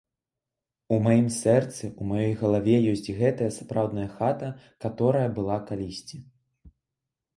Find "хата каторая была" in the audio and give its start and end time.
4.17-5.57